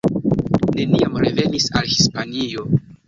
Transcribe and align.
Neniam 0.79 1.19
revenis 1.25 1.67
al 1.81 1.93
Hispanio. 1.93 2.67